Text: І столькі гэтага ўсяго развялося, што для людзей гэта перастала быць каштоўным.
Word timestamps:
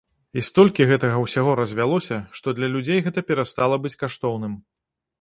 І 0.39 0.43
столькі 0.47 0.87
гэтага 0.91 1.17
ўсяго 1.25 1.51
развялося, 1.61 2.19
што 2.41 2.57
для 2.61 2.73
людзей 2.79 2.99
гэта 3.09 3.27
перастала 3.31 3.75
быць 3.85 3.97
каштоўным. 4.05 4.61